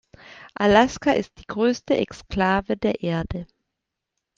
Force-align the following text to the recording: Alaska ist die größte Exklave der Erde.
Alaska 0.59 1.11
ist 1.11 1.37
die 1.37 1.45
größte 1.45 1.95
Exklave 1.95 2.75
der 2.75 3.03
Erde. 3.03 3.45